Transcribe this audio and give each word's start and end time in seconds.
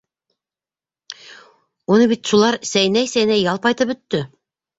—Уны 1.91 2.07
бит 2.13 2.33
шулар 2.33 2.59
сәйнәй-сәйнәй 2.71 3.45
ялпайтып 3.45 3.95
бөттө. 3.95 4.25